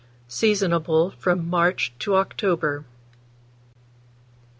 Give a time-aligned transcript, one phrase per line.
[0.27, 2.85] Seasonable from March to October.